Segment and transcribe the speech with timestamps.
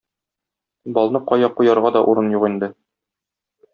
[0.95, 2.71] Балны кая куярга да урын юк инде.